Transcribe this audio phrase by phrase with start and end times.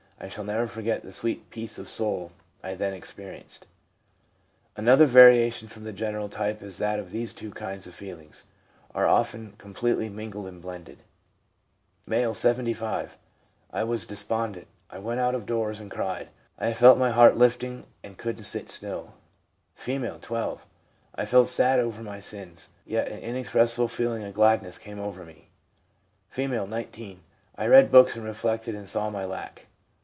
[0.23, 3.65] I shall never forget the sweet peace of soul I then experienced/
[4.77, 8.31] Another variation from the general type is that these two kinds of feeling
[8.93, 10.99] are often completely mingled and blended:
[11.55, 13.17] * M., 75.'
[13.73, 16.29] I was despondent; I went out of doors and cried;
[16.59, 19.15] I felt my heart lifting, and couldn't sit still.'
[19.75, 20.67] F., 12.'
[21.15, 25.25] I felt sad over my sins, yet an in expressible feeling of gladness came over
[25.25, 25.47] me/
[26.31, 27.21] F., 19.
[27.55, 29.65] I I read books and reflected, and saw my lack.